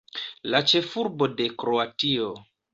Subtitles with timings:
[0.53, 2.35] La ĉefurbo de Kroatio.